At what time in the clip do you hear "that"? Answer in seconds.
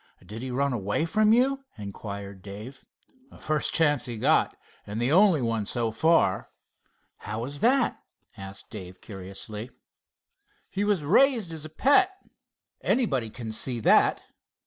7.59-7.99, 13.81-14.23